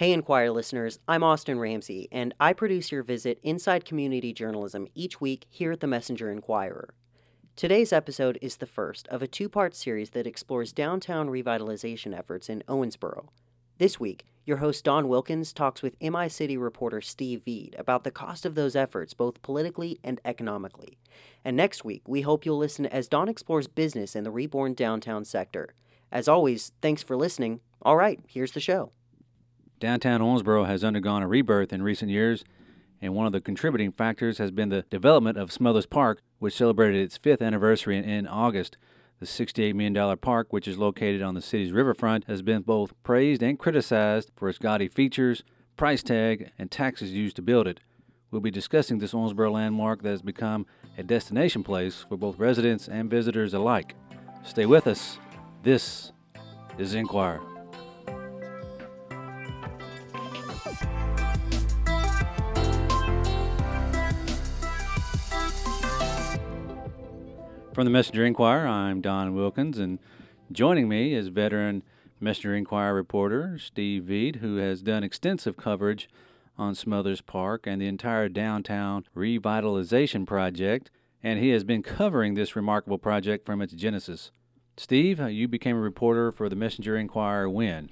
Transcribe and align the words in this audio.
Hey, 0.00 0.14
Inquirer 0.14 0.50
listeners, 0.50 0.98
I'm 1.06 1.22
Austin 1.22 1.58
Ramsey, 1.58 2.08
and 2.10 2.32
I 2.40 2.54
produce 2.54 2.90
your 2.90 3.02
visit 3.02 3.38
inside 3.42 3.84
community 3.84 4.32
journalism 4.32 4.88
each 4.94 5.20
week 5.20 5.44
here 5.50 5.72
at 5.72 5.80
the 5.80 5.86
Messenger 5.86 6.30
Inquirer. 6.30 6.94
Today's 7.54 7.92
episode 7.92 8.38
is 8.40 8.56
the 8.56 8.66
first 8.66 9.06
of 9.08 9.20
a 9.20 9.26
two 9.26 9.50
part 9.50 9.74
series 9.74 10.08
that 10.12 10.26
explores 10.26 10.72
downtown 10.72 11.28
revitalization 11.28 12.18
efforts 12.18 12.48
in 12.48 12.64
Owensboro. 12.66 13.26
This 13.76 14.00
week, 14.00 14.24
your 14.46 14.56
host 14.56 14.84
Don 14.84 15.06
Wilkins 15.06 15.52
talks 15.52 15.82
with 15.82 16.00
MI 16.00 16.30
City 16.30 16.56
reporter 16.56 17.02
Steve 17.02 17.42
Vied 17.44 17.76
about 17.78 18.02
the 18.02 18.10
cost 18.10 18.46
of 18.46 18.54
those 18.54 18.74
efforts 18.74 19.12
both 19.12 19.42
politically 19.42 20.00
and 20.02 20.18
economically. 20.24 20.96
And 21.44 21.58
next 21.58 21.84
week, 21.84 22.08
we 22.08 22.22
hope 22.22 22.46
you'll 22.46 22.56
listen 22.56 22.86
as 22.86 23.06
Don 23.06 23.28
explores 23.28 23.66
business 23.66 24.16
in 24.16 24.24
the 24.24 24.30
reborn 24.30 24.72
downtown 24.72 25.26
sector. 25.26 25.74
As 26.10 26.26
always, 26.26 26.72
thanks 26.80 27.02
for 27.02 27.18
listening. 27.18 27.60
All 27.82 27.98
right, 27.98 28.18
here's 28.26 28.52
the 28.52 28.60
show. 28.60 28.92
Downtown 29.80 30.20
Owensboro 30.20 30.66
has 30.66 30.84
undergone 30.84 31.22
a 31.22 31.26
rebirth 31.26 31.72
in 31.72 31.82
recent 31.82 32.10
years, 32.10 32.44
and 33.00 33.14
one 33.14 33.24
of 33.24 33.32
the 33.32 33.40
contributing 33.40 33.90
factors 33.90 34.36
has 34.36 34.50
been 34.50 34.68
the 34.68 34.84
development 34.90 35.38
of 35.38 35.50
Smothers 35.50 35.86
Park, 35.86 36.20
which 36.38 36.54
celebrated 36.54 37.00
its 37.00 37.16
fifth 37.16 37.40
anniversary 37.40 37.96
in 37.96 38.26
August. 38.26 38.76
The 39.20 39.26
$68 39.26 39.74
million 39.74 40.18
park, 40.18 40.48
which 40.52 40.68
is 40.68 40.76
located 40.76 41.22
on 41.22 41.34
the 41.34 41.40
city's 41.40 41.72
riverfront, 41.72 42.26
has 42.26 42.42
been 42.42 42.60
both 42.60 42.92
praised 43.02 43.42
and 43.42 43.58
criticized 43.58 44.30
for 44.36 44.50
its 44.50 44.58
gaudy 44.58 44.88
features, 44.88 45.44
price 45.78 46.02
tag, 46.02 46.50
and 46.58 46.70
taxes 46.70 47.14
used 47.14 47.36
to 47.36 47.42
build 47.42 47.66
it. 47.66 47.80
We'll 48.30 48.42
be 48.42 48.50
discussing 48.50 48.98
this 48.98 49.14
Owensboro 49.14 49.50
landmark 49.50 50.02
that 50.02 50.10
has 50.10 50.22
become 50.22 50.66
a 50.98 51.02
destination 51.02 51.64
place 51.64 52.04
for 52.06 52.18
both 52.18 52.38
residents 52.38 52.86
and 52.86 53.08
visitors 53.08 53.54
alike. 53.54 53.94
Stay 54.44 54.66
with 54.66 54.86
us. 54.86 55.18
This 55.62 56.12
is 56.78 56.94
Inquirer. 56.94 57.49
From 67.72 67.84
the 67.84 67.90
Messenger 67.90 68.26
Inquirer, 68.26 68.66
I'm 68.66 69.00
Don 69.00 69.32
Wilkins, 69.32 69.78
and 69.78 70.00
joining 70.50 70.88
me 70.88 71.14
is 71.14 71.28
veteran 71.28 71.84
Messenger 72.18 72.56
Inquirer 72.56 72.92
reporter 72.92 73.58
Steve 73.58 74.06
Vied, 74.06 74.40
who 74.40 74.56
has 74.56 74.82
done 74.82 75.04
extensive 75.04 75.56
coverage 75.56 76.08
on 76.58 76.74
Smothers 76.74 77.20
Park 77.20 77.68
and 77.68 77.80
the 77.80 77.86
entire 77.86 78.28
downtown 78.28 79.04
revitalization 79.16 80.26
project, 80.26 80.90
and 81.22 81.38
he 81.38 81.50
has 81.50 81.62
been 81.62 81.80
covering 81.80 82.34
this 82.34 82.56
remarkable 82.56 82.98
project 82.98 83.46
from 83.46 83.62
its 83.62 83.72
genesis. 83.72 84.32
Steve, 84.76 85.20
uh, 85.20 85.26
you 85.26 85.46
became 85.46 85.76
a 85.76 85.80
reporter 85.80 86.32
for 86.32 86.48
the 86.48 86.56
Messenger 86.56 86.96
Inquirer 86.96 87.48
when? 87.48 87.88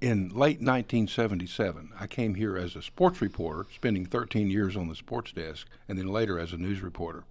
In 0.00 0.30
late 0.30 0.58
1977, 0.62 1.90
I 2.00 2.06
came 2.06 2.36
here 2.36 2.56
as 2.56 2.74
a 2.76 2.82
sports 2.82 3.20
reporter, 3.20 3.66
spending 3.74 4.06
13 4.06 4.48
years 4.48 4.74
on 4.74 4.88
the 4.88 4.94
sports 4.94 5.32
desk, 5.32 5.68
and 5.86 5.98
then 5.98 6.08
later 6.08 6.38
as 6.38 6.54
a 6.54 6.56
news 6.56 6.80
reporter. 6.80 7.24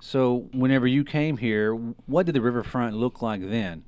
So, 0.00 0.48
whenever 0.52 0.86
you 0.86 1.04
came 1.04 1.38
here, 1.38 1.74
what 1.74 2.26
did 2.26 2.34
the 2.34 2.40
riverfront 2.40 2.96
look 2.96 3.22
like 3.22 3.40
then? 3.40 3.84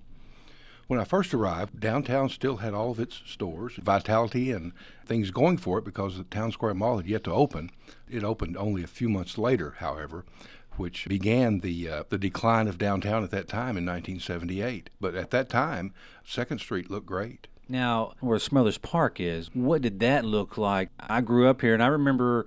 When 0.88 0.98
I 0.98 1.04
first 1.04 1.34
arrived, 1.34 1.80
downtown 1.80 2.30
still 2.30 2.56
had 2.56 2.72
all 2.72 2.90
of 2.90 2.98
its 2.98 3.20
stores, 3.26 3.74
vitality, 3.76 4.50
and 4.50 4.72
things 5.04 5.30
going 5.30 5.58
for 5.58 5.78
it 5.78 5.84
because 5.84 6.16
the 6.16 6.24
Town 6.24 6.50
Square 6.50 6.74
Mall 6.74 6.96
had 6.96 7.06
yet 7.06 7.24
to 7.24 7.32
open. 7.32 7.70
It 8.08 8.24
opened 8.24 8.56
only 8.56 8.82
a 8.82 8.86
few 8.86 9.10
months 9.10 9.36
later, 9.36 9.76
however, 9.80 10.24
which 10.76 11.06
began 11.06 11.60
the 11.60 11.90
uh, 11.90 12.04
the 12.08 12.16
decline 12.16 12.68
of 12.68 12.78
downtown 12.78 13.22
at 13.22 13.30
that 13.32 13.48
time 13.48 13.76
in 13.76 13.84
1978. 13.84 14.88
But 14.98 15.14
at 15.14 15.30
that 15.30 15.50
time, 15.50 15.92
Second 16.24 16.60
Street 16.60 16.90
looked 16.90 17.06
great. 17.06 17.48
Now, 17.68 18.14
where 18.20 18.38
Smothers 18.38 18.78
Park 18.78 19.20
is, 19.20 19.50
what 19.52 19.82
did 19.82 20.00
that 20.00 20.24
look 20.24 20.56
like? 20.56 20.88
I 20.98 21.20
grew 21.20 21.48
up 21.48 21.60
here, 21.60 21.74
and 21.74 21.82
I 21.82 21.88
remember 21.88 22.46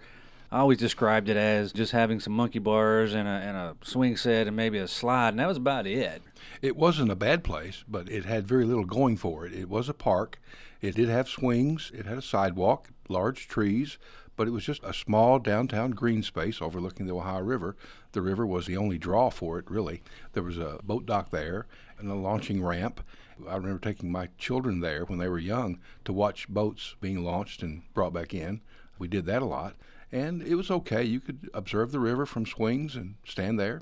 I 0.53 0.59
always 0.59 0.79
described 0.79 1.29
it 1.29 1.37
as 1.37 1.71
just 1.71 1.93
having 1.93 2.19
some 2.19 2.33
monkey 2.33 2.59
bars 2.59 3.13
and 3.13 3.25
a, 3.25 3.31
and 3.31 3.55
a 3.55 3.77
swing 3.83 4.17
set 4.17 4.47
and 4.47 4.55
maybe 4.55 4.79
a 4.79 4.87
slide, 4.87 5.29
and 5.29 5.39
that 5.39 5.47
was 5.47 5.55
about 5.55 5.87
it. 5.87 6.21
It 6.61 6.75
wasn't 6.75 7.09
a 7.09 7.15
bad 7.15 7.45
place, 7.45 7.85
but 7.87 8.09
it 8.09 8.25
had 8.25 8.49
very 8.49 8.65
little 8.65 8.83
going 8.83 9.15
for 9.15 9.45
it. 9.45 9.53
It 9.53 9.69
was 9.69 9.87
a 9.87 9.93
park. 9.93 10.41
It 10.81 10.95
did 10.95 11.07
have 11.07 11.29
swings. 11.29 11.89
It 11.93 12.05
had 12.05 12.17
a 12.17 12.21
sidewalk, 12.21 12.89
large 13.07 13.47
trees, 13.47 13.97
but 14.35 14.45
it 14.45 14.51
was 14.51 14.65
just 14.65 14.83
a 14.83 14.93
small 14.93 15.39
downtown 15.39 15.91
green 15.91 16.21
space 16.21 16.61
overlooking 16.61 17.05
the 17.05 17.15
Ohio 17.15 17.41
River. 17.41 17.77
The 18.11 18.21
river 18.21 18.45
was 18.45 18.65
the 18.65 18.75
only 18.75 18.97
draw 18.97 19.29
for 19.29 19.57
it, 19.57 19.71
really. 19.71 20.03
There 20.33 20.43
was 20.43 20.57
a 20.57 20.79
boat 20.83 21.05
dock 21.05 21.29
there 21.29 21.65
and 21.97 22.11
a 22.11 22.15
launching 22.15 22.61
ramp. 22.61 22.99
I 23.47 23.55
remember 23.55 23.79
taking 23.79 24.11
my 24.11 24.27
children 24.37 24.81
there 24.81 25.05
when 25.05 25.17
they 25.17 25.29
were 25.29 25.39
young 25.39 25.79
to 26.03 26.11
watch 26.11 26.49
boats 26.49 26.97
being 26.99 27.23
launched 27.23 27.63
and 27.63 27.83
brought 27.93 28.11
back 28.11 28.33
in. 28.33 28.59
We 28.99 29.07
did 29.07 29.25
that 29.27 29.41
a 29.41 29.45
lot 29.45 29.75
and 30.11 30.41
it 30.41 30.55
was 30.55 30.69
okay. 30.69 31.03
You 31.03 31.19
could 31.19 31.49
observe 31.53 31.91
the 31.91 31.99
river 31.99 32.25
from 32.25 32.45
swings 32.45 32.95
and 32.95 33.15
stand 33.25 33.59
there. 33.59 33.81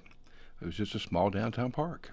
It 0.62 0.66
was 0.66 0.76
just 0.76 0.96
a 0.96 1.00
small 1.00 1.30
downtown 1.30 1.72
park. 1.72 2.12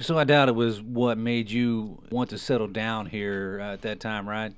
So 0.00 0.18
I 0.18 0.24
doubt 0.24 0.48
it 0.48 0.54
was 0.54 0.80
what 0.80 1.18
made 1.18 1.50
you 1.50 2.02
want 2.10 2.30
to 2.30 2.38
settle 2.38 2.68
down 2.68 3.06
here 3.06 3.60
uh, 3.60 3.74
at 3.74 3.82
that 3.82 4.00
time, 4.00 4.28
right? 4.28 4.54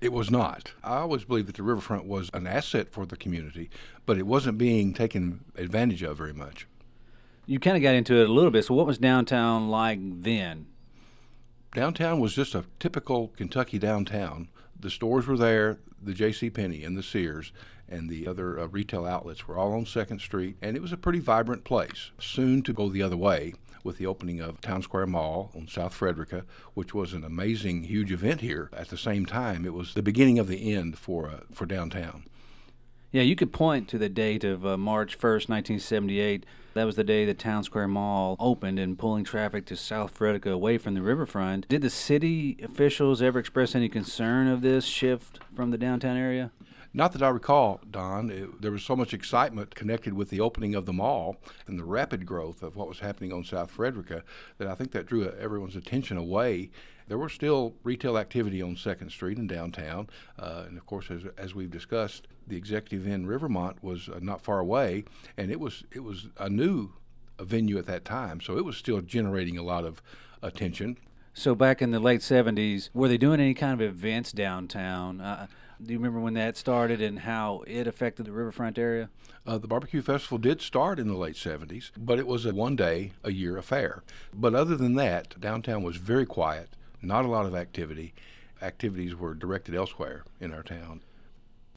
It 0.00 0.12
was 0.12 0.30
not. 0.30 0.72
I 0.82 0.98
always 0.98 1.24
believed 1.24 1.48
that 1.48 1.56
the 1.56 1.62
riverfront 1.62 2.06
was 2.06 2.30
an 2.32 2.46
asset 2.46 2.90
for 2.90 3.04
the 3.04 3.16
community, 3.16 3.68
but 4.06 4.16
it 4.16 4.26
wasn't 4.26 4.56
being 4.56 4.94
taken 4.94 5.44
advantage 5.56 6.02
of 6.02 6.16
very 6.16 6.32
much. 6.32 6.66
You 7.46 7.58
kind 7.58 7.76
of 7.76 7.82
got 7.82 7.94
into 7.94 8.14
it 8.14 8.28
a 8.28 8.32
little 8.32 8.50
bit. 8.50 8.64
So, 8.64 8.74
what 8.74 8.86
was 8.86 8.98
downtown 8.98 9.68
like 9.68 9.98
then? 10.00 10.66
Downtown 11.74 12.20
was 12.20 12.34
just 12.34 12.54
a 12.54 12.64
typical 12.78 13.28
Kentucky 13.36 13.78
downtown. 13.78 14.48
The 14.78 14.90
stores 14.90 15.26
were 15.26 15.36
there, 15.36 15.78
the 16.00 16.14
J.C. 16.14 16.50
Penney 16.50 16.84
and 16.84 16.96
the 16.96 17.02
Sears, 17.02 17.52
and 17.88 18.08
the 18.08 18.26
other 18.26 18.58
uh, 18.58 18.66
retail 18.66 19.06
outlets 19.06 19.46
were 19.46 19.56
all 19.56 19.72
on 19.72 19.86
Second 19.86 20.20
Street, 20.20 20.56
and 20.60 20.76
it 20.76 20.82
was 20.82 20.92
a 20.92 20.96
pretty 20.96 21.18
vibrant 21.18 21.64
place. 21.64 22.10
Soon 22.18 22.62
to 22.62 22.72
go 22.72 22.88
the 22.88 23.02
other 23.02 23.16
way 23.16 23.54
with 23.84 23.98
the 23.98 24.06
opening 24.06 24.40
of 24.40 24.60
Town 24.60 24.82
Square 24.82 25.06
Mall 25.06 25.50
on 25.54 25.66
South 25.68 25.94
Frederica, 25.94 26.44
which 26.74 26.94
was 26.94 27.12
an 27.12 27.24
amazing, 27.24 27.84
huge 27.84 28.12
event 28.12 28.40
here. 28.40 28.70
At 28.72 28.88
the 28.88 28.98
same 28.98 29.24
time, 29.24 29.64
it 29.64 29.72
was 29.72 29.94
the 29.94 30.02
beginning 30.02 30.38
of 30.38 30.48
the 30.48 30.74
end 30.74 30.98
for 30.98 31.28
uh, 31.28 31.40
for 31.52 31.66
downtown. 31.66 32.24
Yeah, 33.10 33.22
you 33.22 33.36
could 33.36 33.54
point 33.54 33.88
to 33.88 33.98
the 33.98 34.10
date 34.10 34.44
of 34.44 34.66
uh, 34.66 34.76
March 34.76 35.16
1st, 35.18 35.48
1978. 35.48 36.44
That 36.74 36.84
was 36.84 36.96
the 36.96 37.04
day 37.04 37.24
the 37.24 37.32
Town 37.32 37.64
Square 37.64 37.88
Mall 37.88 38.36
opened 38.38 38.78
and 38.78 38.98
pulling 38.98 39.24
traffic 39.24 39.64
to 39.66 39.76
South 39.76 40.10
Frederica 40.10 40.50
away 40.50 40.76
from 40.76 40.92
the 40.92 41.00
riverfront. 41.00 41.66
Did 41.68 41.80
the 41.80 41.88
city 41.88 42.58
officials 42.62 43.22
ever 43.22 43.38
express 43.38 43.74
any 43.74 43.88
concern 43.88 44.46
of 44.46 44.60
this 44.60 44.84
shift 44.84 45.40
from 45.56 45.70
the 45.70 45.78
downtown 45.78 46.18
area? 46.18 46.52
Not 46.98 47.12
that 47.12 47.22
I 47.22 47.28
recall, 47.28 47.80
Don. 47.88 48.28
It, 48.28 48.60
there 48.60 48.72
was 48.72 48.82
so 48.82 48.96
much 48.96 49.14
excitement 49.14 49.76
connected 49.76 50.14
with 50.14 50.30
the 50.30 50.40
opening 50.40 50.74
of 50.74 50.84
the 50.84 50.92
mall 50.92 51.36
and 51.68 51.78
the 51.78 51.84
rapid 51.84 52.26
growth 52.26 52.60
of 52.60 52.74
what 52.74 52.88
was 52.88 52.98
happening 52.98 53.32
on 53.32 53.44
South 53.44 53.70
Frederica 53.70 54.24
that 54.56 54.66
I 54.66 54.74
think 54.74 54.90
that 54.90 55.06
drew 55.06 55.30
everyone's 55.30 55.76
attention 55.76 56.16
away. 56.16 56.70
There 57.06 57.16
was 57.16 57.32
still 57.32 57.74
retail 57.84 58.18
activity 58.18 58.60
on 58.60 58.74
Second 58.74 59.10
Street 59.10 59.38
and 59.38 59.48
downtown, 59.48 60.08
uh, 60.40 60.64
and 60.66 60.76
of 60.76 60.86
course, 60.86 61.08
as, 61.08 61.22
as 61.38 61.54
we've 61.54 61.70
discussed, 61.70 62.26
the 62.48 62.56
Executive 62.56 63.06
Inn 63.06 63.28
Rivermont 63.28 63.80
was 63.80 64.08
uh, 64.08 64.18
not 64.20 64.42
far 64.42 64.58
away, 64.58 65.04
and 65.36 65.52
it 65.52 65.60
was 65.60 65.84
it 65.92 66.00
was 66.00 66.26
a 66.36 66.48
new 66.48 66.94
venue 67.38 67.78
at 67.78 67.86
that 67.86 68.04
time, 68.04 68.40
so 68.40 68.58
it 68.58 68.64
was 68.64 68.76
still 68.76 69.00
generating 69.02 69.56
a 69.56 69.62
lot 69.62 69.84
of 69.84 70.02
attention. 70.42 70.96
So 71.32 71.54
back 71.54 71.80
in 71.80 71.92
the 71.92 72.00
late 72.00 72.22
'70s, 72.22 72.90
were 72.92 73.06
they 73.06 73.18
doing 73.18 73.38
any 73.38 73.54
kind 73.54 73.80
of 73.80 73.86
events 73.86 74.32
downtown? 74.32 75.20
Uh, 75.20 75.46
do 75.82 75.92
you 75.92 75.98
remember 75.98 76.20
when 76.20 76.34
that 76.34 76.56
started 76.56 77.00
and 77.00 77.20
how 77.20 77.62
it 77.66 77.86
affected 77.86 78.26
the 78.26 78.32
riverfront 78.32 78.78
area? 78.78 79.10
Uh, 79.46 79.58
the 79.58 79.68
barbecue 79.68 80.02
festival 80.02 80.38
did 80.38 80.60
start 80.60 80.98
in 80.98 81.08
the 81.08 81.16
late 81.16 81.36
70s, 81.36 81.90
but 81.96 82.18
it 82.18 82.26
was 82.26 82.44
a 82.44 82.52
one 82.52 82.76
day 82.76 83.12
a 83.22 83.32
year 83.32 83.56
affair. 83.56 84.02
But 84.34 84.54
other 84.54 84.76
than 84.76 84.94
that, 84.94 85.40
downtown 85.40 85.82
was 85.82 85.96
very 85.96 86.26
quiet, 86.26 86.70
not 87.00 87.24
a 87.24 87.28
lot 87.28 87.46
of 87.46 87.54
activity. 87.54 88.12
Activities 88.60 89.14
were 89.14 89.34
directed 89.34 89.74
elsewhere 89.74 90.24
in 90.40 90.52
our 90.52 90.62
town. 90.62 91.02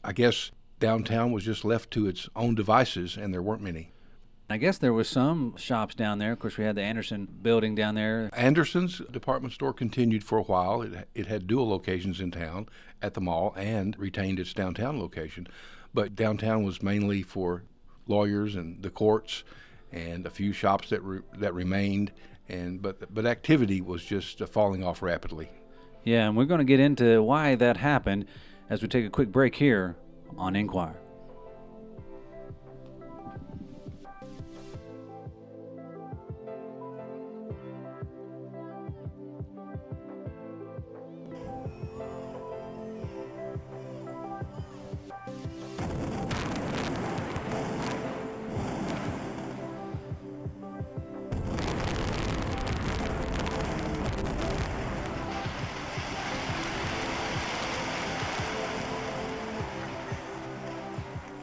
I 0.02 0.12
guess 0.12 0.50
downtown 0.80 1.30
was 1.30 1.44
just 1.44 1.64
left 1.64 1.92
to 1.92 2.08
its 2.08 2.28
own 2.34 2.56
devices, 2.56 3.16
and 3.16 3.32
there 3.32 3.42
weren't 3.42 3.62
many. 3.62 3.91
I 4.52 4.58
guess 4.58 4.76
there 4.76 4.92
was 4.92 5.08
some 5.08 5.56
shops 5.56 5.94
down 5.94 6.18
there. 6.18 6.32
Of 6.32 6.38
course, 6.38 6.58
we 6.58 6.64
had 6.64 6.76
the 6.76 6.82
Anderson 6.82 7.26
building 7.40 7.74
down 7.74 7.94
there. 7.94 8.28
Anderson's 8.34 8.98
department 9.10 9.54
store 9.54 9.72
continued 9.72 10.22
for 10.22 10.36
a 10.36 10.42
while. 10.42 10.82
It, 10.82 11.08
it 11.14 11.26
had 11.26 11.46
dual 11.46 11.66
locations 11.70 12.20
in 12.20 12.32
town 12.32 12.68
at 13.00 13.14
the 13.14 13.22
mall 13.22 13.54
and 13.56 13.98
retained 13.98 14.38
its 14.38 14.52
downtown 14.52 15.00
location. 15.00 15.46
But 15.94 16.14
downtown 16.14 16.64
was 16.64 16.82
mainly 16.82 17.22
for 17.22 17.62
lawyers 18.06 18.54
and 18.54 18.82
the 18.82 18.90
courts 18.90 19.42
and 19.90 20.26
a 20.26 20.30
few 20.30 20.52
shops 20.52 20.90
that 20.90 21.00
re, 21.02 21.20
that 21.38 21.54
remained. 21.54 22.12
And 22.46 22.82
but 22.82 23.14
but 23.14 23.24
activity 23.24 23.80
was 23.80 24.04
just 24.04 24.42
uh, 24.42 24.46
falling 24.46 24.84
off 24.84 25.00
rapidly. 25.00 25.48
Yeah, 26.04 26.28
and 26.28 26.36
we're 26.36 26.44
going 26.44 26.58
to 26.58 26.64
get 26.64 26.78
into 26.78 27.22
why 27.22 27.54
that 27.54 27.78
happened 27.78 28.26
as 28.68 28.82
we 28.82 28.88
take 28.88 29.06
a 29.06 29.10
quick 29.10 29.32
break 29.32 29.54
here 29.54 29.96
on 30.36 30.56
Inquirer. 30.56 31.00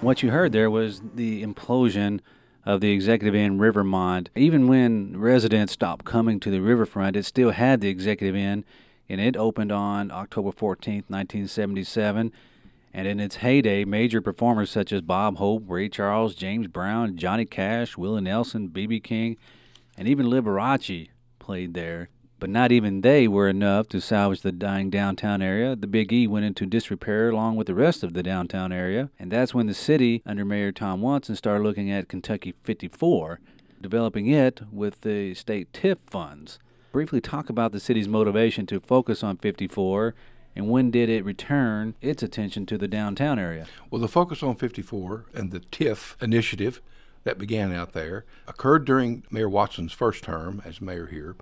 What 0.10 0.24
you 0.24 0.32
heard 0.32 0.54
there 0.54 0.72
was 0.72 1.04
the 1.14 1.44
implosion 1.44 2.22
of 2.66 2.82
the 2.82 2.90
Executive 2.90 3.36
Inn 3.36 3.60
Rivermont. 3.60 4.32
Even 4.36 4.68
when 4.68 5.16
residents 5.16 5.74
stopped 5.74 6.04
coming 6.04 6.40
to 6.40 6.50
the 6.50 6.62
riverfront, 6.62 7.16
it 7.16 7.26
still 7.26 7.52
had 7.52 7.80
the 7.80 7.90
Executive 7.90 8.36
Inn, 8.36 8.66
and 9.08 9.22
it 9.22 9.38
opened 9.38 9.72
on 9.72 10.10
October 10.10 10.52
14, 10.52 11.04
1977. 11.08 12.32
And 12.92 13.08
in 13.08 13.20
its 13.20 13.36
heyday, 13.36 13.86
major 13.86 14.20
performers 14.20 14.72
such 14.72 14.92
as 14.92 15.02
Bob 15.02 15.38
Hope, 15.38 15.66
Ray 15.68 15.90
Charles, 15.90 16.34
James 16.34 16.66
Brown, 16.66 17.16
Johnny 17.16 17.46
Cash, 17.46 17.96
Willie 17.96 18.22
Nelson, 18.22 18.70
B.B. 18.70 19.02
King, 19.02 19.38
and 19.96 20.08
even 20.08 20.26
Liberace 20.26 21.10
played 21.38 21.76
there. 21.76 22.10
But 22.40 22.50
not 22.50 22.72
even 22.72 23.02
they 23.02 23.28
were 23.28 23.50
enough 23.50 23.90
to 23.90 24.00
salvage 24.00 24.42
the 24.42 24.52
dying 24.52 24.90
downtown 24.90 25.42
area. 25.42 25.76
The 25.76 25.88
Big 25.88 26.14
E 26.14 26.26
went 26.26 26.46
into 26.46 26.66
disrepair 26.66 27.30
along 27.30 27.58
with 27.58 27.68
the 27.68 27.76
rest 27.76 28.02
of 28.02 28.14
the 28.14 28.24
downtown 28.24 28.72
area, 28.72 29.10
and 29.20 29.30
that's 29.30 29.54
when 29.54 29.68
the 29.68 29.74
city, 29.74 30.24
under 30.26 30.46
Mayor 30.46 30.72
Tom 30.72 31.02
Watson, 31.02 31.36
started 31.36 31.64
looking 31.64 31.92
at 31.92 32.08
Kentucky 32.08 32.54
54, 32.64 33.40
developing 33.82 34.28
it 34.28 34.62
with 34.72 35.02
the 35.02 35.34
state 35.34 35.72
TIF 35.74 35.98
funds. 36.08 36.60
Briefly 36.94 37.20
talk 37.22 37.50
about 37.50 37.72
the 37.72 37.80
city's 37.80 38.08
motivation 38.08 38.66
to 38.68 38.80
focus 38.80 39.22
on 39.22 39.38
54 39.38 40.16
and 40.56 40.70
when 40.70 40.92
did 40.92 41.10
it 41.10 41.24
return 41.24 41.96
its 42.02 42.24
attention 42.24 42.66
to 42.66 42.78
the 42.78 42.88
downtown 42.88 43.40
area? 43.40 43.66
Well, 43.90 44.02
the 44.02 44.08
focus 44.08 44.44
on 44.44 44.56
54 44.56 45.26
and 45.34 45.52
the 45.52 45.60
TIF 45.62 46.22
initiative 46.22 46.82
that 47.24 47.38
began 47.38 47.74
out 47.74 47.94
there 47.94 48.26
occurred 48.48 48.86
during 48.86 49.24
Mayor 49.30 49.48
Watson's 49.50 49.94
first 49.94 50.24
term 50.24 50.62
as 50.66 50.82
mayor 50.82 51.08
here 51.08 51.36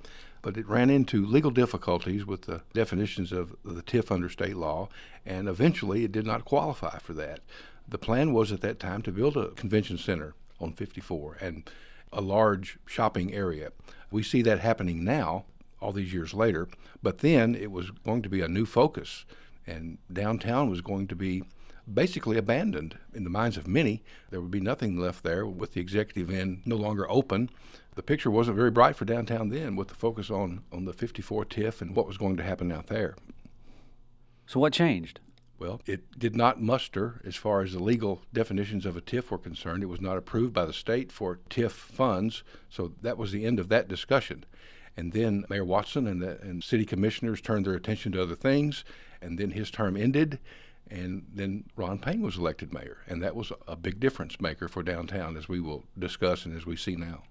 but 0.48 0.56
it 0.56 0.70
ran 0.70 0.90
into 0.90 1.26
legal 1.26 1.52
difficulties 1.52 2.26
with 2.26 2.44
the 2.44 2.62
definitions 2.72 3.34
of 3.34 3.54
the 3.66 3.82
TIF 3.82 4.10
under 4.10 4.30
state 4.30 4.56
law, 4.56 4.88
and 5.26 5.50
eventually 5.50 6.06
it 6.06 6.14
did 6.14 6.26
not 6.26 6.46
qualify 6.46 7.00
for 7.00 7.12
that. 7.12 7.42
The 7.86 7.98
plan 7.98 8.32
was 8.32 8.54
at 8.54 8.62
that 8.62 8.80
time 8.80 9.02
to 9.02 9.12
build 9.12 9.36
a 9.36 9.50
convention 9.50 9.98
center 9.98 10.36
on 10.62 10.72
54 10.72 11.40
and 11.42 11.70
a 12.14 12.22
large 12.22 12.80
shopping 12.86 13.34
area. 13.34 13.74
We 14.10 14.24
see 14.24 14.42
that 14.44 14.60
happening 14.60 15.04
now, 15.04 15.44
all 15.82 15.92
these 15.92 16.14
years 16.14 16.34
later, 16.34 16.70
but 17.04 17.18
then 17.18 17.54
it 17.54 17.70
was 17.70 17.92
going 17.92 18.22
to 18.22 18.30
be 18.30 18.40
a 18.40 18.48
new 18.48 18.66
focus, 18.66 19.26
and 19.66 19.98
downtown 20.14 20.70
was 20.70 20.80
going 20.80 21.08
to 21.08 21.16
be 21.18 21.44
basically 21.94 22.38
abandoned 22.38 22.98
in 23.14 23.26
the 23.26 23.30
minds 23.30 23.58
of 23.58 23.68
many. 23.68 24.02
There 24.30 24.40
would 24.40 24.52
be 24.52 24.62
nothing 24.62 24.98
left 24.98 25.26
there 25.26 25.46
with 25.46 25.74
the 25.74 25.82
executive 25.82 26.32
inn 26.32 26.62
no 26.66 26.78
longer 26.78 27.06
open. 27.12 27.50
The 27.98 28.04
picture 28.04 28.30
wasn't 28.30 28.58
very 28.58 28.70
bright 28.70 28.96
for 28.96 29.06
downtown 29.06 29.50
then 29.50 29.76
with 29.76 29.88
the 29.88 29.96
focus 29.96 30.30
on, 30.30 30.62
on 30.72 30.86
the 30.86 30.94
54 30.94 31.46
TIF 31.46 31.82
and 31.82 31.96
what 31.96 32.06
was 32.06 32.20
going 32.20 32.38
to 32.38 32.44
happen 32.44 32.72
out 32.72 32.88
there. 32.88 33.16
So, 34.46 34.60
what 34.60 34.72
changed? 34.72 35.20
Well, 35.58 35.82
it 35.88 36.20
did 36.20 36.36
not 36.36 36.62
muster 36.62 37.20
as 37.26 37.36
far 37.36 37.62
as 37.62 37.74
the 37.74 37.82
legal 37.82 38.22
definitions 38.32 38.86
of 38.86 38.96
a 38.96 39.02
TIF 39.02 39.32
were 39.32 39.40
concerned. 39.40 39.82
It 39.82 39.88
was 39.88 40.00
not 40.00 40.16
approved 40.16 40.54
by 40.54 40.66
the 40.66 40.74
state 40.74 41.12
for 41.12 41.40
TIF 41.50 41.72
funds, 41.72 42.44
so 42.70 42.94
that 43.02 43.18
was 43.18 43.32
the 43.32 43.46
end 43.48 43.60
of 43.60 43.68
that 43.70 43.88
discussion. 43.88 44.46
And 44.96 45.12
then 45.12 45.46
Mayor 45.50 45.66
Watson 45.66 46.06
and 46.06 46.22
the 46.22 46.40
and 46.42 46.64
city 46.64 46.86
commissioners 46.86 47.42
turned 47.42 47.66
their 47.66 47.74
attention 47.74 48.12
to 48.12 48.22
other 48.22 48.36
things, 48.36 48.86
and 49.24 49.40
then 49.40 49.50
his 49.50 49.72
term 49.72 49.98
ended, 49.98 50.38
and 50.88 51.26
then 51.34 51.64
Ron 51.76 51.98
Payne 51.98 52.22
was 52.22 52.38
elected 52.38 52.72
mayor, 52.72 53.00
and 53.08 53.24
that 53.24 53.36
was 53.36 53.52
a 53.68 53.76
big 53.76 54.00
difference 54.00 54.40
maker 54.40 54.68
for 54.68 54.84
downtown, 54.84 55.36
as 55.36 55.50
we 55.50 55.60
will 55.60 55.86
discuss 55.98 56.46
and 56.46 56.56
as 56.56 56.68
we 56.68 56.76
see 56.76 56.96
now. 56.96 57.24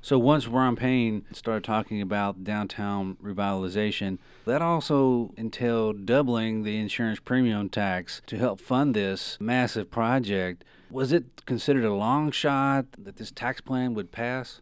So 0.00 0.18
once 0.18 0.46
Ron 0.46 0.76
Payne 0.76 1.24
started 1.32 1.64
talking 1.64 2.00
about 2.00 2.44
downtown 2.44 3.16
revitalization, 3.22 4.18
that 4.46 4.62
also 4.62 5.32
entailed 5.36 6.06
doubling 6.06 6.62
the 6.62 6.78
insurance 6.78 7.18
premium 7.20 7.68
tax 7.68 8.22
to 8.26 8.38
help 8.38 8.60
fund 8.60 8.94
this 8.94 9.36
massive 9.40 9.90
project. 9.90 10.64
Was 10.90 11.12
it 11.12 11.44
considered 11.46 11.84
a 11.84 11.92
long 11.92 12.30
shot 12.30 12.86
that 12.96 13.16
this 13.16 13.30
tax 13.30 13.60
plan 13.60 13.94
would 13.94 14.12
pass? 14.12 14.60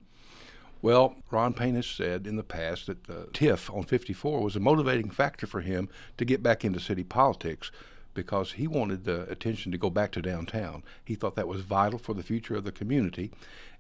Well, 0.82 1.16
Ron 1.30 1.54
Payne 1.54 1.74
has 1.74 1.86
said 1.86 2.26
in 2.26 2.36
the 2.36 2.42
past 2.42 2.86
that 2.86 3.04
the 3.04 3.28
TIF 3.32 3.74
on 3.74 3.84
54 3.84 4.42
was 4.42 4.56
a 4.56 4.60
motivating 4.60 5.10
factor 5.10 5.46
for 5.46 5.60
him 5.60 5.88
to 6.16 6.24
get 6.24 6.42
back 6.42 6.64
into 6.64 6.80
city 6.80 7.04
politics 7.04 7.70
because 8.16 8.52
he 8.52 8.66
wanted 8.66 9.04
the 9.04 9.30
attention 9.30 9.70
to 9.70 9.78
go 9.78 9.90
back 9.90 10.10
to 10.12 10.22
downtown. 10.22 10.82
He 11.04 11.14
thought 11.14 11.36
that 11.36 11.46
was 11.46 11.60
vital 11.60 11.98
for 11.98 12.14
the 12.14 12.24
future 12.24 12.56
of 12.56 12.64
the 12.64 12.72
community. 12.72 13.30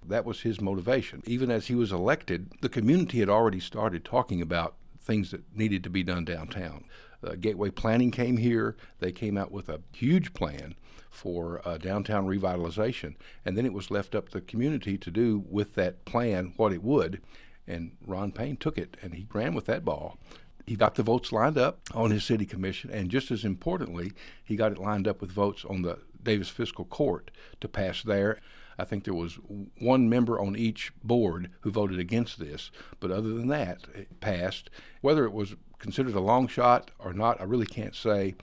That 0.06 0.24
was 0.24 0.42
his 0.42 0.60
motivation. 0.60 1.22
Even 1.26 1.50
as 1.50 1.66
he 1.66 1.74
was 1.74 1.90
elected, 1.90 2.52
the 2.60 2.68
community 2.68 3.18
had 3.18 3.28
already 3.28 3.58
started 3.58 4.04
talking 4.04 4.40
about 4.40 4.76
things 5.00 5.32
that 5.32 5.42
needed 5.56 5.82
to 5.82 5.90
be 5.90 6.04
done 6.04 6.24
downtown. 6.24 6.84
Uh, 7.24 7.34
Gateway 7.40 7.70
Planning 7.70 8.12
came 8.12 8.36
here. 8.36 8.76
They 9.00 9.10
came 9.10 9.36
out 9.36 9.50
with 9.50 9.68
a 9.68 9.80
huge 9.92 10.34
plan 10.34 10.76
for 11.10 11.66
uh, 11.66 11.78
downtown 11.78 12.26
revitalization, 12.26 13.16
and 13.44 13.56
then 13.56 13.64
it 13.64 13.72
was 13.72 13.90
left 13.90 14.14
up 14.14 14.28
to 14.28 14.34
the 14.34 14.40
community 14.42 14.98
to 14.98 15.10
do 15.10 15.44
with 15.48 15.74
that 15.74 16.04
plan 16.04 16.52
what 16.56 16.72
it 16.72 16.82
would. 16.82 17.22
And 17.66 17.96
Ron 18.06 18.30
Payne 18.30 18.58
took 18.58 18.78
it 18.78 18.96
and 19.02 19.14
he 19.14 19.26
ran 19.32 19.54
with 19.54 19.66
that 19.66 19.84
ball 19.84 20.18
he 20.66 20.74
got 20.74 20.96
the 20.96 21.02
votes 21.02 21.32
lined 21.32 21.56
up 21.56 21.80
on 21.94 22.10
his 22.10 22.24
city 22.24 22.44
commission, 22.44 22.90
and 22.90 23.10
just 23.10 23.30
as 23.30 23.44
importantly, 23.44 24.12
he 24.44 24.56
got 24.56 24.72
it 24.72 24.78
lined 24.78 25.06
up 25.06 25.20
with 25.20 25.30
votes 25.30 25.64
on 25.64 25.82
the 25.82 25.98
Daviess 26.22 26.50
Fiscal 26.50 26.84
Court 26.84 27.30
to 27.60 27.68
pass 27.68 28.02
there. 28.02 28.40
I 28.78 28.84
think 28.84 29.04
there 29.04 29.14
was 29.14 29.38
one 29.78 30.08
member 30.08 30.38
on 30.40 30.56
each 30.56 30.92
board 31.02 31.50
who 31.60 31.70
voted 31.70 31.98
against 31.98 32.38
this, 32.38 32.70
but 33.00 33.10
other 33.10 33.32
than 33.32 33.48
that, 33.48 33.86
it 33.94 34.20
passed. 34.20 34.68
Whether 35.00 35.24
it 35.24 35.32
was 35.32 35.54
considered 35.78 36.14
a 36.14 36.20
long 36.20 36.48
shot 36.48 36.90
or 36.98 37.12
not, 37.12 37.40
I 37.40 37.44
really 37.44 37.66
can't 37.66 37.94
say, 37.94 38.34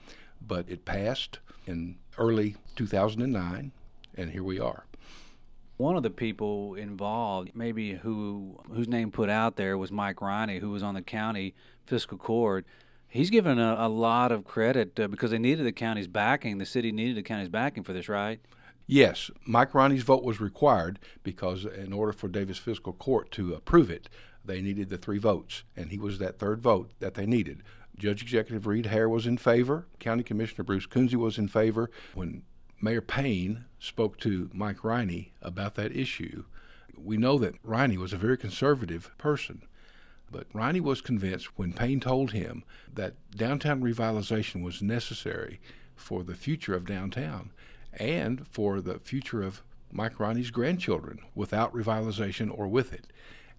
but 0.42 0.68
it 0.70 0.86
passed 0.86 1.40
in 1.68 1.98
early 2.18 2.56
2009, 2.76 3.72
and 4.16 4.32
here 4.32 4.44
we 4.44 4.60
are. 4.60 4.86
One 5.78 5.98
of 5.98 6.04
the 6.04 6.12
people 6.12 6.76
involved, 6.76 7.52
maybe 7.56 7.96
who 7.96 8.60
whose 8.72 8.88
name 8.88 9.12
put 9.12 9.30
out 9.30 9.56
there 9.56 9.78
was 9.78 9.92
Mike 9.92 10.22
Riney, 10.22 10.60
who 10.60 10.70
was 10.70 10.84
on 10.84 10.94
the 10.94 11.02
county 11.02 11.56
fiscal 11.86 12.18
court. 12.18 12.66
He's 13.08 13.30
given 13.30 13.60
a, 13.60 13.76
a 13.80 13.90
lot 13.90 14.32
of 14.32 14.44
credit 14.44 15.00
uh, 15.00 15.08
because 15.08 15.32
they 15.32 15.38
needed 15.38 15.66
the 15.66 15.72
county's 15.72 16.08
backing. 16.08 16.58
The 16.58 16.66
city 16.66 16.92
needed 16.92 17.18
the 17.18 17.24
county's 17.24 17.50
backing 17.50 17.84
for 17.84 17.94
this, 17.94 18.10
right? 18.10 18.40
Yes, 18.86 19.32
Mike 19.46 19.74
Riney's 19.74 20.04
vote 20.04 20.24
was 20.24 20.42
required 20.42 21.00
because 21.24 21.66
in 21.66 21.94
order 21.94 22.12
for 22.12 22.28
Daviess 22.28 22.60
Fiscal 22.60 22.94
Court 22.94 23.32
to 23.32 23.54
approve 23.54 23.90
it, 23.90 24.10
they 24.44 24.62
needed 24.62 24.90
the 24.90 24.98
three 24.98 25.20
votes, 25.20 25.64
and 25.76 25.90
he 25.90 25.98
was 25.98 26.20
that 26.20 26.38
third 26.38 26.62
vote 26.62 26.92
that 27.00 27.14
they 27.14 27.26
needed. 27.26 27.64
Judge 27.98 28.22
Executive 28.22 28.68
Reid 28.68 28.88
Haire 28.88 29.08
was 29.08 29.26
in 29.26 29.38
favor. 29.38 29.88
County 30.00 30.24
Commissioner 30.24 30.64
Bruce 30.64 30.88
Kunze 30.88 31.16
was 31.16 31.38
in 31.38 31.48
favor. 31.48 31.90
When 32.14 32.44
Mayor 32.84 33.00
Payne 33.00 33.64
spoke 33.80 34.20
to 34.20 34.50
Mike 34.54 34.84
Riney 34.84 35.32
about 35.42 35.76
that 35.76 35.96
issue, 35.96 36.44
we 36.98 37.16
know 37.16 37.38
that 37.38 37.56
Riney 37.64 37.98
was 37.98 38.12
a 38.12 38.18
very 38.18 38.38
conservative 38.38 39.10
person. 39.18 39.62
But 40.30 40.48
Riney 40.54 40.82
was 40.82 41.00
convinced 41.00 41.58
when 41.58 41.72
Payne 41.72 42.02
told 42.02 42.34
him 42.34 42.66
that 42.94 43.14
downtown 43.34 43.82
revitalization 43.82 44.64
was 44.64 44.82
necessary 44.82 45.62
for 45.96 46.24
the 46.24 46.36
future 46.36 46.76
of 46.76 46.86
downtown 46.86 47.52
and 47.94 48.46
for 48.50 48.82
the 48.82 49.00
future 49.00 49.44
of 49.44 49.64
Mike 49.90 50.20
Riney's 50.20 50.52
grandchildren 50.52 51.20
without 51.34 51.74
revitalization 51.74 52.52
or 52.54 52.68
with 52.68 52.92
it. 52.92 53.08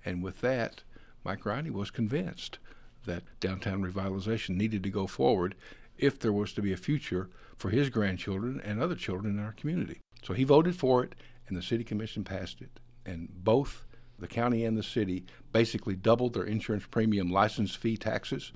And 0.04 0.22
with 0.22 0.42
that, 0.42 0.82
Mike 1.24 1.46
Riney 1.46 1.70
was 1.70 1.90
convinced 1.90 2.58
that 3.06 3.22
downtown 3.40 3.82
revitalization 3.82 4.50
needed 4.50 4.82
to 4.82 4.90
go 4.90 5.06
forward 5.06 5.54
if 5.96 6.18
there 6.18 6.32
was 6.32 6.52
to 6.52 6.60
be 6.60 6.74
a 6.74 6.76
future 6.76 7.30
for 7.56 7.70
his 7.70 7.90
grandchildren 7.90 8.60
and 8.64 8.80
other 8.80 8.94
children 8.94 9.38
in 9.38 9.44
our 9.44 9.52
community. 9.52 10.00
So 10.22 10.34
he 10.34 10.44
voted 10.44 10.76
for 10.76 11.04
it, 11.04 11.14
and 11.48 11.56
the 11.56 11.62
city 11.62 11.84
commission 11.84 12.24
passed 12.24 12.60
it. 12.60 12.80
And 13.04 13.28
both 13.44 13.86
the 14.18 14.26
county 14.26 14.64
and 14.64 14.76
the 14.76 14.82
city 14.82 15.24
basically 15.52 15.96
doubled 15.96 16.34
their 16.34 16.44
insurance 16.44 16.86
premium 16.90 17.30
license 17.30 17.74
fee 17.74 17.96
taxes 17.96 18.52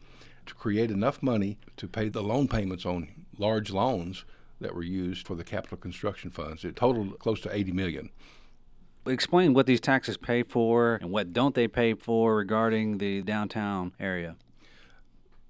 to 0.46 0.54
create 0.54 0.90
enough 0.90 1.22
money 1.22 1.58
to 1.76 1.86
pay 1.86 2.08
the 2.08 2.22
loan 2.22 2.48
payments 2.48 2.86
on 2.86 3.26
large 3.36 3.70
loans 3.70 4.24
that 4.60 4.74
were 4.74 4.82
used 4.82 5.26
for 5.26 5.34
the 5.34 5.44
capital 5.44 5.76
construction 5.76 6.30
funds. 6.30 6.64
It 6.64 6.74
totaled 6.74 7.18
close 7.18 7.40
to 7.42 7.54
80 7.54 7.72
million. 7.72 8.10
Explain 9.06 9.54
what 9.54 9.66
these 9.66 9.80
taxes 9.80 10.16
pay 10.16 10.42
for 10.42 10.96
and 10.96 11.10
what 11.10 11.32
don't 11.32 11.54
they 11.54 11.68
pay 11.68 11.94
for 11.94 12.36
regarding 12.36 12.98
the 12.98 13.22
downtown 13.22 13.92
area. 14.00 14.36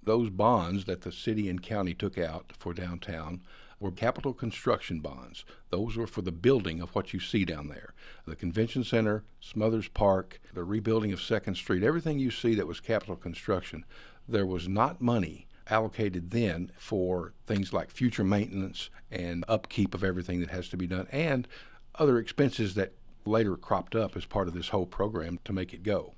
Those 0.08 0.30
bonds 0.30 0.86
that 0.86 1.02
the 1.02 1.12
city 1.12 1.50
and 1.50 1.62
county 1.62 1.92
took 1.92 2.16
out 2.16 2.54
for 2.58 2.72
downtown 2.72 3.42
were 3.78 3.92
capital 3.92 4.32
construction 4.32 5.00
bonds. 5.00 5.44
Those 5.68 5.98
were 5.98 6.06
for 6.06 6.22
the 6.22 6.32
building 6.32 6.80
of 6.80 6.94
what 6.94 7.12
you 7.12 7.20
see 7.20 7.44
down 7.44 7.68
there 7.68 7.92
the 8.24 8.34
convention 8.34 8.84
center, 8.84 9.24
Smothers 9.38 9.88
Park, 9.88 10.40
the 10.54 10.64
rebuilding 10.64 11.12
of 11.12 11.20
Second 11.20 11.56
Street, 11.56 11.82
everything 11.82 12.18
you 12.18 12.30
see 12.30 12.54
that 12.54 12.66
was 12.66 12.80
capital 12.80 13.16
construction. 13.16 13.84
There 14.26 14.46
was 14.46 14.66
not 14.66 15.02
money 15.02 15.46
allocated 15.68 16.30
then 16.30 16.72
for 16.78 17.34
things 17.46 17.74
like 17.74 17.90
future 17.90 18.24
maintenance 18.24 18.88
and 19.10 19.44
upkeep 19.46 19.92
of 19.92 20.02
everything 20.02 20.40
that 20.40 20.48
has 20.48 20.70
to 20.70 20.78
be 20.78 20.86
done 20.86 21.06
and 21.12 21.46
other 21.96 22.16
expenses 22.16 22.72
that 22.76 22.94
later 23.26 23.58
cropped 23.58 23.94
up 23.94 24.16
as 24.16 24.24
part 24.24 24.48
of 24.48 24.54
this 24.54 24.70
whole 24.70 24.86
program 24.86 25.38
to 25.44 25.52
make 25.52 25.74
it 25.74 25.82
go. 25.82 26.14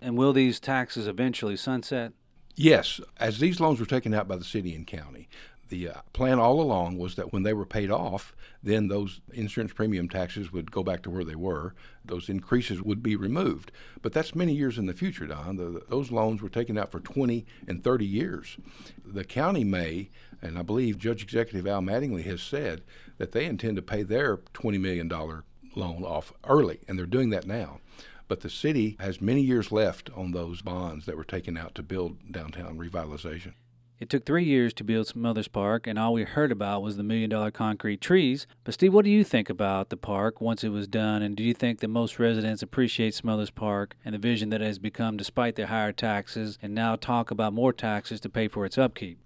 And 0.00 0.16
will 0.16 0.32
these 0.32 0.58
taxes 0.58 1.06
eventually 1.06 1.58
sunset? 1.58 2.14
Yes, 2.58 3.02
as 3.18 3.38
these 3.38 3.60
loans 3.60 3.78
were 3.78 3.86
taken 3.86 4.14
out 4.14 4.26
by 4.26 4.36
the 4.36 4.44
city 4.44 4.74
and 4.74 4.86
county, 4.86 5.28
the 5.68 5.88
uh, 5.90 5.94
plan 6.14 6.38
all 6.38 6.60
along 6.60 6.96
was 6.96 7.16
that 7.16 7.30
when 7.30 7.42
they 7.42 7.52
were 7.52 7.66
paid 7.66 7.90
off, 7.90 8.34
then 8.62 8.88
those 8.88 9.20
insurance 9.34 9.74
premium 9.74 10.08
taxes 10.08 10.52
would 10.52 10.70
go 10.70 10.82
back 10.82 11.02
to 11.02 11.10
where 11.10 11.24
they 11.24 11.34
were. 11.34 11.74
Those 12.02 12.30
increases 12.30 12.80
would 12.80 13.02
be 13.02 13.14
removed. 13.14 13.72
But 14.00 14.14
that's 14.14 14.34
many 14.34 14.54
years 14.54 14.78
in 14.78 14.86
the 14.86 14.94
future, 14.94 15.26
Don. 15.26 15.56
The, 15.56 15.82
those 15.90 16.10
loans 16.10 16.40
were 16.40 16.48
taken 16.48 16.78
out 16.78 16.90
for 16.90 17.00
20 17.00 17.44
and 17.68 17.84
30 17.84 18.06
years. 18.06 18.56
The 19.04 19.24
county 19.24 19.64
may, 19.64 20.08
and 20.40 20.58
I 20.58 20.62
believe 20.62 20.98
Judge 20.98 21.22
Executive 21.22 21.66
Al 21.66 21.82
Mattingly 21.82 22.24
has 22.24 22.40
said 22.40 22.84
that 23.18 23.32
they 23.32 23.44
intend 23.44 23.76
to 23.76 23.82
pay 23.82 24.02
their 24.02 24.38
$20 24.38 24.80
million 24.80 25.08
loan 25.08 26.04
off 26.04 26.32
early, 26.44 26.78
and 26.88 26.98
they're 26.98 27.06
doing 27.06 27.30
that 27.30 27.46
now. 27.46 27.80
But 28.28 28.40
the 28.40 28.50
city 28.50 28.96
has 29.00 29.20
many 29.20 29.42
years 29.42 29.70
left 29.70 30.10
on 30.14 30.32
those 30.32 30.62
bonds 30.62 31.06
that 31.06 31.16
were 31.16 31.24
taken 31.24 31.56
out 31.56 31.74
to 31.76 31.82
build 31.82 32.32
downtown 32.32 32.76
revitalization. 32.78 33.54
It 33.98 34.10
took 34.10 34.26
three 34.26 34.44
years 34.44 34.74
to 34.74 34.84
build 34.84 35.06
Smothers 35.06 35.48
Park, 35.48 35.86
and 35.86 35.98
all 35.98 36.12
we 36.12 36.24
heard 36.24 36.52
about 36.52 36.82
was 36.82 36.98
the 36.98 37.02
million 37.02 37.30
dollar 37.30 37.50
concrete 37.50 38.02
trees. 38.02 38.46
But, 38.62 38.74
Steve, 38.74 38.92
what 38.92 39.06
do 39.06 39.10
you 39.10 39.24
think 39.24 39.48
about 39.48 39.88
the 39.88 39.96
park 39.96 40.38
once 40.38 40.62
it 40.62 40.68
was 40.68 40.86
done? 40.86 41.22
And 41.22 41.34
do 41.34 41.42
you 41.42 41.54
think 41.54 41.80
that 41.80 41.88
most 41.88 42.18
residents 42.18 42.62
appreciate 42.62 43.14
Smothers 43.14 43.48
Park 43.48 43.96
and 44.04 44.14
the 44.14 44.18
vision 44.18 44.50
that 44.50 44.60
it 44.60 44.66
has 44.66 44.78
become 44.78 45.16
despite 45.16 45.56
the 45.56 45.68
higher 45.68 45.92
taxes 45.92 46.58
and 46.60 46.74
now 46.74 46.96
talk 46.96 47.30
about 47.30 47.54
more 47.54 47.72
taxes 47.72 48.20
to 48.20 48.28
pay 48.28 48.48
for 48.48 48.66
its 48.66 48.76
upkeep? 48.76 49.18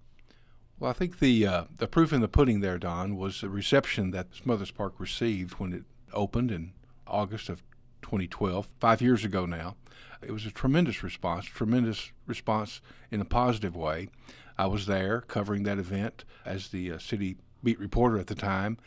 Well, 0.79 0.89
I 0.89 0.93
think 0.93 1.19
the 1.19 1.45
uh, 1.45 1.63
the 1.77 1.87
proof 1.87 2.13
in 2.13 2.21
the 2.21 2.29
pudding 2.29 2.61
there, 2.61 2.79
Don, 2.79 3.17
was 3.17 3.41
the 3.41 3.49
reception 3.49 4.11
that 4.11 4.33
Smothers 4.33 4.71
Park 4.71 4.93
received 4.99 5.59
when 5.59 5.73
it 5.73 5.83
opened 6.13 6.49
in 6.49 6.71
August 7.05 7.49
of 7.49 7.61
2012, 8.01 8.67
five 8.79 9.01
years 9.01 9.23
ago 9.23 9.45
now. 9.45 9.75
It 10.21 10.31
was 10.31 10.45
a 10.45 10.51
tremendous 10.51 11.03
response, 11.03 11.45
tremendous 11.45 12.11
response 12.27 12.81
in 13.09 13.21
a 13.21 13.25
positive 13.25 13.75
way. 13.75 14.09
I 14.57 14.67
was 14.67 14.85
there 14.85 15.21
covering 15.21 15.63
that 15.63 15.79
event 15.79 16.23
as 16.45 16.67
the 16.67 16.91
uh, 16.91 16.97
city 16.99 17.37
beat 17.63 17.79
reporter 17.79 18.19
at 18.19 18.27
the 18.27 18.35
time. 18.35 18.77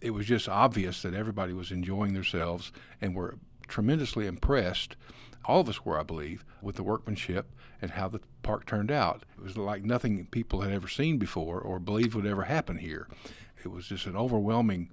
It 0.00 0.10
was 0.10 0.26
just 0.26 0.48
obvious 0.48 1.02
that 1.02 1.14
everybody 1.14 1.52
was 1.52 1.70
enjoying 1.70 2.14
themselves 2.14 2.72
and 3.00 3.14
were 3.14 3.38
tremendously 3.68 4.26
impressed. 4.26 4.96
All 5.44 5.60
of 5.60 5.68
us 5.68 5.84
were, 5.84 5.98
I 5.98 6.02
believe, 6.02 6.44
with 6.60 6.76
the 6.76 6.82
workmanship 6.82 7.52
and 7.80 7.92
how 7.92 8.08
the 8.08 8.20
park 8.42 8.66
turned 8.66 8.90
out. 8.90 9.24
It 9.36 9.42
was 9.42 9.56
like 9.56 9.84
nothing 9.84 10.26
people 10.26 10.60
had 10.60 10.72
ever 10.72 10.88
seen 10.88 11.18
before 11.18 11.60
or 11.60 11.78
believed 11.78 12.14
would 12.14 12.26
ever 12.26 12.44
happen 12.44 12.78
here. 12.78 13.08
It 13.64 13.68
was 13.68 13.86
just 13.86 14.06
an 14.06 14.16
overwhelming 14.16 14.90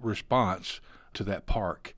response 0.00 0.80
to 1.14 1.24
that 1.24 1.46
park. 1.46 1.94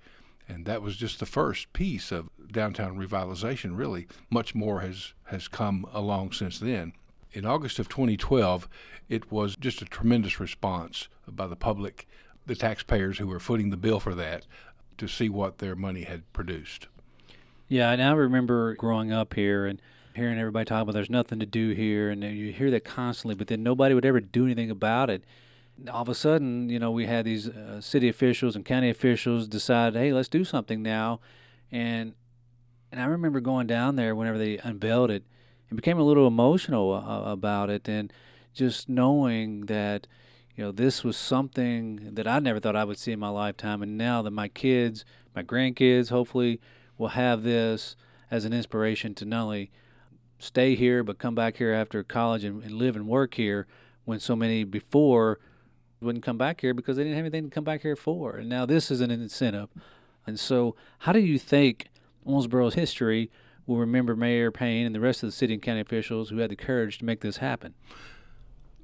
And 0.53 0.65
that 0.67 0.83
was 0.83 0.97
just 0.97 1.21
the 1.21 1.27
first 1.27 1.73
piece 1.73 2.11
of 2.11 2.29
downtown 2.51 2.99
revitalization, 2.99 3.77
really. 3.77 4.09
Much 4.31 4.55
more 4.55 4.81
has, 4.81 5.15
has 5.25 5.47
come 5.47 5.87
along 5.93 6.33
since 6.33 6.59
then 6.59 6.93
in 7.33 7.47
August 7.47 7.79
of 7.79 7.89
2012, 7.89 8.69
it 9.09 9.31
was 9.31 9.57
just 9.57 9.83
a 9.83 9.85
tremendous 9.85 10.41
response 10.41 11.09
by 11.29 11.47
the 11.47 11.57
public, 11.57 12.07
the 12.47 12.55
taxpayers 12.55 13.19
who 13.19 13.27
were 13.27 13.41
footing 13.41 13.71
the 13.71 13.77
bill 13.77 14.01
for 14.01 14.15
that, 14.15 14.47
to 14.99 15.09
see 15.09 15.29
what 15.29 15.59
their 15.59 15.77
money 15.77 16.03
had 16.05 16.31
produced. 16.33 16.89
Yeah, 17.69 17.91
and 17.91 18.03
I 18.03 18.13
remember 18.13 18.75
growing 18.75 19.13
up 19.13 19.35
here 19.35 19.67
and 19.67 19.81
hearing 20.15 20.39
everybody 20.39 20.65
talk 20.65 20.83
about 20.83 20.93
there's 20.93 21.11
nothing 21.11 21.39
to 21.39 21.47
do 21.47 21.71
here, 21.71 22.11
and 22.11 22.23
you 22.23 22.53
hear 22.53 22.71
that 22.73 22.85
constantly, 22.85 23.35
but 23.35 23.47
then 23.47 23.63
nobody 23.63 23.95
would 23.95 24.05
ever 24.05 24.21
do 24.21 24.45
anything 24.45 24.71
about 24.71 25.09
it. 25.09 25.23
All 25.89 26.03
of 26.03 26.09
a 26.09 26.15
sudden, 26.15 26.69
you 26.69 26.79
know, 26.79 26.91
we 26.91 27.07
had 27.07 27.25
these 27.25 27.49
uh, 27.49 27.81
city 27.81 28.09
officials 28.09 28.57
and 28.57 28.65
county 28.65 28.91
officials 28.91 29.49
decide, 29.49 29.95
hey, 29.95 30.13
let's 30.13 30.29
do 30.29 30.45
something 30.45 30.83
now, 30.83 31.21
and 31.71 32.15
and 32.93 33.01
I 33.01 33.05
remember 33.05 33.41
going 33.41 33.67
down 33.67 33.97
there 33.97 34.15
whenever 34.15 34.39
they 34.39 34.59
unveiled 34.59 35.11
it 35.11 35.25
and 35.69 35.77
became 35.77 35.99
a 35.99 36.03
little 36.03 36.27
emotional 36.27 36.93
uh, 36.93 37.31
about 37.31 37.71
it 37.71 37.89
and 37.89 38.13
just 38.53 38.89
knowing 38.89 39.67
that 39.67 40.07
you 40.57 40.65
know 40.65 40.73
this 40.73 41.05
was 41.05 41.17
something 41.17 42.15
that 42.15 42.27
I 42.27 42.41
never 42.41 42.59
thought 42.59 42.77
I 42.77 42.85
would 42.85 42.99
see 42.99 43.13
in 43.13 43.21
my 43.21 43.29
lifetime. 43.29 43.83
And 43.83 43.97
now 43.97 44.23
that 44.23 44.33
my 44.33 44.49
kids 44.49 45.05
my 45.35 45.43
grandkids 45.43 46.11
hopefully 46.11 46.61
will 46.99 47.09
have 47.09 47.43
this 47.43 47.97
as 48.31 48.45
an 48.45 48.53
inspiration 48.53 49.15
to 49.15 49.25
not 49.25 49.45
only 49.45 49.71
stay 50.39 50.75
here 50.75 51.05
but 51.05 51.19
come 51.19 51.35
back 51.35 51.57
here 51.57 51.73
after 51.73 52.03
college 52.03 52.45
and, 52.45 52.63
and 52.63 52.73
live 52.73 52.97
and 52.97 53.07
work 53.07 53.35
here 53.35 53.67
when 54.05 54.19
so 54.19 54.35
many 54.35 54.65
before 54.65 55.39
wouldn't 56.01 56.25
come 56.25 56.39
back 56.39 56.61
here 56.61 56.75
because 56.75 56.97
they 56.97 57.03
didn't 57.03 57.17
have 57.17 57.27
anything 57.27 57.45
to 57.45 57.55
come 57.55 57.65
back 57.65 57.83
here 57.83 57.97
for 57.97 58.37
and 58.37 58.49
now 58.49 58.65
this 58.65 58.91
is 58.91 59.01
an 59.01 59.11
incentive 59.11 59.69
and 60.27 60.39
so 60.39 60.75
how 61.01 61.13
do 61.13 61.21
you 61.21 61.39
think 61.39 61.89
Owensboro's 62.27 62.75
history 62.75 63.31
will 63.71 63.79
remember 63.79 64.17
Mayor 64.17 64.51
Payne 64.51 64.85
and 64.85 64.95
the 64.95 65.01
rest 65.01 65.23
of 65.23 65.29
the 65.29 65.33
city 65.33 65.55
and 65.55 65.63
county 65.63 65.81
officials 65.81 66.29
who 66.29 66.39
had 66.39 66.51
the 66.51 66.57
courage 66.57 66.99
to 66.99 67.05
make 67.05 67.21
this 67.21 67.39
happen. 67.39 67.75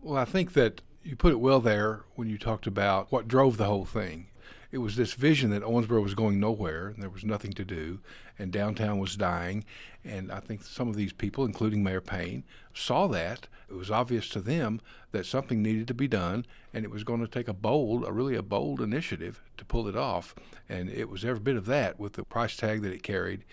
Well, 0.00 0.16
I 0.16 0.24
think 0.24 0.52
that 0.52 0.80
you 1.02 1.16
put 1.16 1.32
it 1.32 1.40
well 1.40 1.60
there 1.60 2.04
when 2.14 2.28
you 2.28 2.38
talked 2.38 2.66
about 2.66 3.10
what 3.10 3.28
drove 3.28 3.56
the 3.56 3.64
whole 3.64 3.84
thing. 3.84 4.28
It 4.76 4.82
was 4.82 4.96
this 4.96 5.14
vision 5.14 5.48
that 5.52 5.62
Owensboro 5.62 6.02
was 6.02 6.12
going 6.12 6.38
nowhere 6.38 6.88
and 6.88 7.02
there 7.02 7.08
was 7.08 7.24
nothing 7.24 7.54
to 7.54 7.64
do, 7.64 8.00
and 8.38 8.52
downtown 8.52 8.98
was 8.98 9.16
dying. 9.16 9.64
And 10.04 10.30
I 10.30 10.38
think 10.38 10.64
some 10.64 10.86
of 10.86 10.96
these 10.96 11.14
people, 11.14 11.46
including 11.46 11.82
Mayor 11.82 12.02
Payne, 12.02 12.44
saw 12.74 13.06
that. 13.06 13.48
It 13.70 13.72
was 13.72 13.90
obvious 13.90 14.28
to 14.28 14.40
them 14.42 14.82
that 15.12 15.24
something 15.24 15.62
needed 15.62 15.88
to 15.88 15.94
be 15.94 16.08
done, 16.08 16.44
and 16.74 16.84
it 16.84 16.90
was 16.90 17.04
going 17.04 17.20
to 17.22 17.26
take 17.26 17.48
a 17.48 17.54
bold, 17.54 18.04
a 18.04 18.12
really 18.12 18.34
a 18.34 18.42
bold 18.42 18.82
initiative 18.82 19.40
to 19.56 19.64
pull 19.64 19.88
it 19.88 19.96
off. 19.96 20.34
And 20.68 20.90
it 20.90 21.08
was 21.08 21.24
every 21.24 21.40
bit 21.40 21.56
of 21.56 21.64
that 21.64 21.98
with 21.98 22.12
the 22.12 22.24
price 22.24 22.54
tag 22.54 22.82
that 22.82 22.92
it 22.92 23.02
carried 23.02 23.44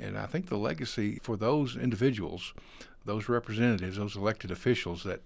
and 0.00 0.18
I 0.18 0.26
think 0.26 0.48
the 0.48 0.56
legacy 0.56 1.18
for 1.22 1.36
those 1.36 1.76
individuals, 1.76 2.54
those 3.04 3.28
representatives, 3.28 3.96
those 3.96 4.16
elected 4.16 4.50
officials 4.50 5.04
that 5.04 5.20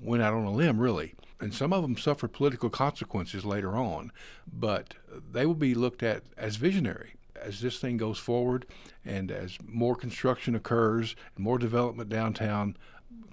went 0.00 0.22
out 0.22 0.34
on 0.34 0.44
a 0.44 0.52
limb, 0.52 0.80
really, 0.80 1.14
and 1.40 1.54
some 1.54 1.72
of 1.72 1.82
them 1.82 1.96
suffered 1.96 2.32
political 2.32 2.70
consequences 2.70 3.44
later 3.44 3.76
on, 3.76 4.12
but 4.52 4.94
they 5.32 5.46
will 5.46 5.54
be 5.54 5.74
looked 5.74 6.02
at 6.02 6.22
as 6.36 6.56
visionary 6.56 7.14
as 7.40 7.60
this 7.60 7.78
thing 7.78 7.96
goes 7.96 8.18
forward 8.18 8.66
and 9.04 9.30
as 9.30 9.58
more 9.66 9.96
construction 9.96 10.54
occurs, 10.54 11.16
and 11.34 11.44
more 11.44 11.58
development 11.58 12.08
downtown 12.08 12.76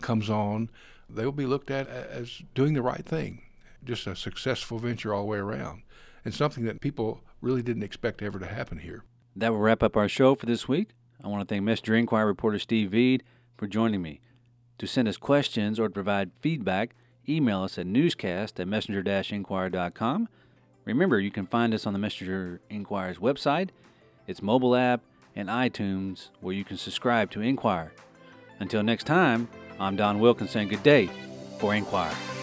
comes 0.01 0.29
on, 0.29 0.69
they 1.09 1.25
will 1.25 1.31
be 1.31 1.45
looked 1.45 1.71
at 1.71 1.87
as 1.89 2.41
doing 2.55 2.73
the 2.73 2.81
right 2.81 3.05
thing. 3.05 3.41
Just 3.83 4.07
a 4.07 4.15
successful 4.15 4.79
venture 4.79 5.13
all 5.13 5.23
the 5.23 5.27
way 5.27 5.37
around, 5.37 5.83
and 6.23 6.33
something 6.33 6.65
that 6.65 6.81
people 6.81 7.21
really 7.41 7.61
didn't 7.61 7.83
expect 7.83 8.21
ever 8.21 8.39
to 8.39 8.45
happen 8.45 8.79
here. 8.79 9.03
That 9.37 9.51
will 9.51 9.59
wrap 9.59 9.83
up 9.83 9.95
our 9.95 10.09
show 10.09 10.33
for 10.33 10.47
this 10.47 10.67
week. 10.67 10.89
I 11.23 11.27
want 11.27 11.47
to 11.47 11.53
thank 11.53 11.63
Messenger 11.63 11.95
Inquirer 11.95 12.25
reporter 12.25 12.57
Steve 12.57 12.91
Vied 12.91 13.21
for 13.55 13.67
joining 13.67 14.01
me. 14.01 14.19
To 14.79 14.87
send 14.87 15.07
us 15.07 15.17
questions 15.17 15.79
or 15.79 15.89
to 15.89 15.93
provide 15.93 16.31
feedback, 16.41 16.95
email 17.29 17.61
us 17.61 17.77
at 17.77 17.85
newscast 17.85 18.59
at 18.59 18.67
messenger-inquirer.com. 18.67 20.27
Remember, 20.85 21.19
you 21.19 21.29
can 21.29 21.45
find 21.45 21.71
us 21.75 21.85
on 21.85 21.93
the 21.93 21.99
Messenger 21.99 22.61
Inquirer's 22.71 23.19
website, 23.19 23.69
its 24.25 24.41
mobile 24.41 24.75
app, 24.75 25.01
and 25.35 25.49
iTunes, 25.49 26.29
where 26.41 26.55
you 26.55 26.63
can 26.63 26.77
subscribe 26.77 27.29
to 27.31 27.41
Inquirer. 27.41 27.91
Until 28.59 28.81
next 28.81 29.05
time, 29.05 29.49
I'm 29.79 29.95
Don 29.95 30.19
Wilkinson. 30.19 30.67
good 30.67 30.81
day 30.81 31.11
for 31.59 31.75
Inquirer. 31.75 32.36